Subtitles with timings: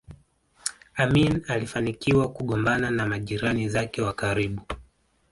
[0.95, 4.61] Amin alifanikiwa kugombana na majirani zake wa karibu